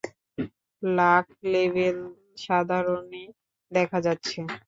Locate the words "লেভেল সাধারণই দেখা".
1.45-3.99